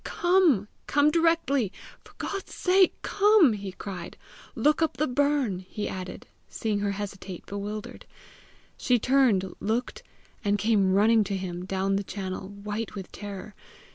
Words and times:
"Come; 0.03 0.67
come 0.87 1.11
directly; 1.11 1.71
for 2.03 2.13
God's 2.17 2.55
sake, 2.55 2.99
come!" 3.03 3.53
he 3.53 3.71
cried. 3.71 4.17
"Look 4.55 4.81
up 4.81 4.97
the 4.97 5.05
burn!" 5.05 5.59
he 5.69 5.87
added, 5.87 6.25
seeing 6.49 6.79
her 6.79 6.93
hesitate 6.93 7.45
bewildered. 7.45 8.07
She 8.77 8.97
turned, 8.97 9.53
looked, 9.59 10.01
and 10.43 10.57
came 10.57 10.91
running 10.93 11.23
to 11.25 11.37
him, 11.37 11.65
down 11.65 11.97
the 11.97 12.03
channel, 12.03 12.47
white 12.49 12.95
with 12.95 13.11
terror. 13.11 13.53